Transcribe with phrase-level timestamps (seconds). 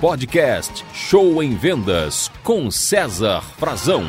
[0.00, 4.04] Podcast Show em Vendas com César Frazão.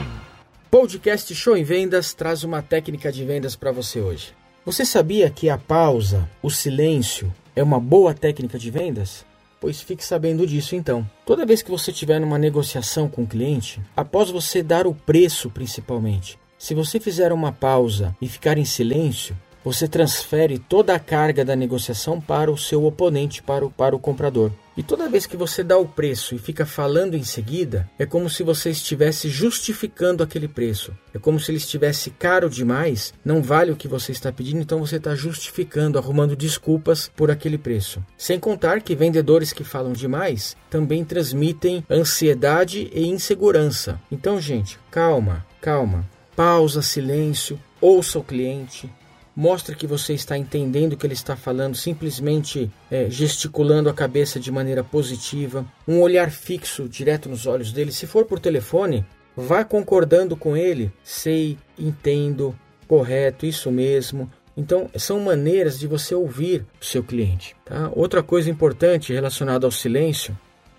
[0.70, 4.34] Podcast Show em Vendas traz uma técnica de vendas para você hoje.
[4.66, 9.26] Você sabia que a pausa, o silêncio, é uma boa técnica de vendas?
[9.62, 11.10] Pois fique sabendo disso então.
[11.26, 15.50] Toda vez que você estiver numa negociação com o cliente, após você dar o preço
[15.50, 19.38] principalmente, se você fizer uma pausa e ficar em silêncio,
[19.68, 24.00] você transfere toda a carga da negociação para o seu oponente, para o, para o
[24.00, 24.50] comprador.
[24.78, 28.30] E toda vez que você dá o preço e fica falando em seguida, é como
[28.30, 30.94] se você estivesse justificando aquele preço.
[31.14, 34.80] É como se ele estivesse caro demais, não vale o que você está pedindo, então
[34.80, 38.02] você está justificando, arrumando desculpas por aquele preço.
[38.18, 44.00] Sem contar que vendedores que falam demais também transmitem ansiedade e insegurança.
[44.10, 46.08] Então, gente, calma, calma.
[46.38, 48.90] Pausa, silêncio, ouça o cliente,
[49.38, 54.40] mostre que você está entendendo o que ele está falando, simplesmente é, gesticulando a cabeça
[54.40, 57.92] de maneira positiva, um olhar fixo direto nos olhos dele.
[57.92, 60.92] Se for por telefone, vá concordando com ele.
[61.04, 64.28] Sei, entendo, correto, isso mesmo.
[64.58, 67.56] Então, são maneiras de você ouvir o seu cliente.
[67.64, 67.92] Tá?
[67.94, 70.36] Outra coisa importante relacionada ao silêncio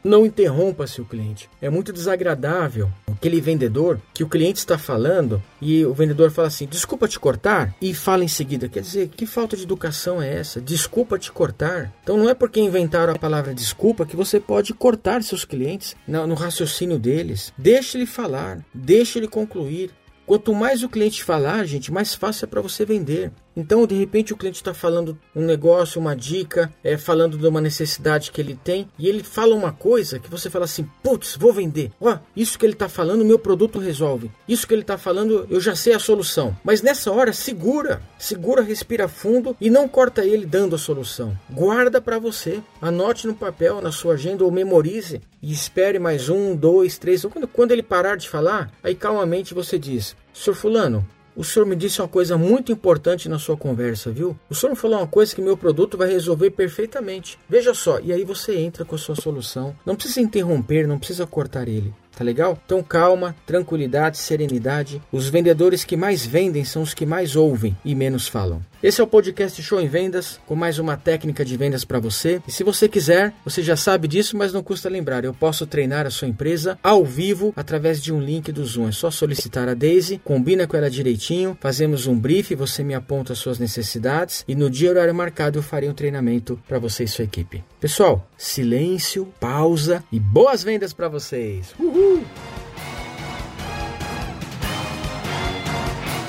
[0.09, 1.49] não interrompa seu cliente.
[1.61, 6.67] É muito desagradável aquele vendedor que o cliente está falando e o vendedor fala assim:
[6.67, 8.69] desculpa te cortar, e fala em seguida.
[8.69, 10.61] Quer dizer, que falta de educação é essa?
[10.61, 11.93] Desculpa te cortar.
[12.03, 16.35] Então não é porque inventaram a palavra desculpa que você pode cortar seus clientes no,
[16.35, 17.53] raciocínio deles.
[17.59, 19.91] Deixe ele falar, deixe ele concluir.
[20.27, 23.33] Quanto mais o cliente falar, gente, mais fácil é para você vender.
[23.59, 27.61] Então, de repente, o cliente está falando um negócio, uma dica, é falando de uma
[27.61, 31.53] necessidade que ele tem, e ele fala uma coisa que você fala assim: putz, vou
[31.53, 31.91] vender.
[32.01, 34.31] Ó, isso que ele está falando, meu produto resolve.
[34.49, 36.57] Isso que ele está falando, eu já sei a solução.
[36.63, 41.37] Mas nessa hora, segura, segura, respira fundo e não corta ele dando a solução.
[41.51, 46.55] Guarda para você, anote no papel, na sua agenda ou memorize e espere mais um,
[46.55, 47.25] dois, três.
[47.25, 51.05] Quando, quando ele parar de falar, aí calmamente você diz: Senhor Fulano,
[51.39, 54.37] o senhor me disse uma coisa muito importante na sua conversa, viu?
[54.51, 57.39] O senhor me falou uma coisa que meu produto vai resolver perfeitamente.
[57.49, 59.73] Veja só, e aí você entra com a sua solução.
[59.87, 61.95] Não precisa interromper, não precisa cortar ele.
[62.19, 62.59] Tá legal?
[62.67, 65.01] Então calma, tranquilidade, serenidade.
[65.13, 68.61] Os vendedores que mais vendem são os que mais ouvem e menos falam.
[68.81, 72.41] Esse é o podcast Show em Vendas, com mais uma técnica de vendas para você.
[72.47, 75.25] E se você quiser, você já sabe disso, mas não custa lembrar.
[75.25, 78.87] Eu posso treinar a sua empresa ao vivo através de um link do Zoom.
[78.87, 83.33] É só solicitar a Daisy, combina com ela direitinho, fazemos um brief, você me aponta
[83.33, 87.09] as suas necessidades e no dia horário marcado eu farei um treinamento para você e
[87.09, 87.65] sua equipe.
[87.81, 91.75] Pessoal, silêncio, pausa e boas vendas para vocês.
[91.81, 92.23] Uhul!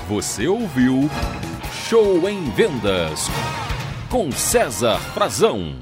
[0.07, 1.07] Você ouviu
[1.89, 3.25] Show em Vendas
[4.11, 5.73] com César Frazão.